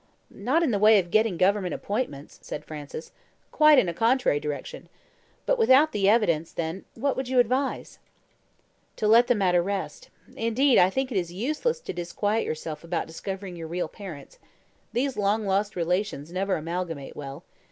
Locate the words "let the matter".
9.07-9.61